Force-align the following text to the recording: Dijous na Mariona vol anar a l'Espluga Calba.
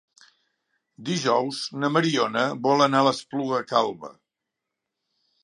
Dijous 1.09 1.59
na 1.83 1.91
Mariona 1.97 2.47
vol 2.69 2.85
anar 2.87 3.03
a 3.03 3.07
l'Espluga 3.09 3.61
Calba. 3.75 4.13